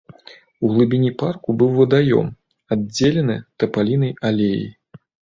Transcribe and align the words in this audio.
У 0.67 0.69
глыбіні 0.75 1.09
парку 1.21 1.49
быў 1.61 1.69
вадаём, 1.79 2.27
аддзелены 2.75 3.35
тапалінай 3.65 4.15
алеяй. 4.31 4.65